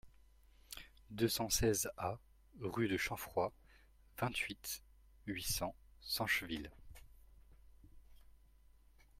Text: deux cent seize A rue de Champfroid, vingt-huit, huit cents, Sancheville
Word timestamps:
deux 1.11 1.27
cent 1.29 1.51
seize 1.51 1.87
A 1.95 2.17
rue 2.59 2.87
de 2.87 2.97
Champfroid, 2.97 3.53
vingt-huit, 4.17 4.81
huit 5.27 5.43
cents, 5.43 5.75
Sancheville 5.99 6.71